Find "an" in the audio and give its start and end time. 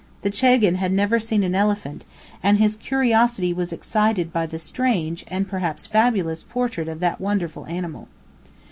1.43-1.53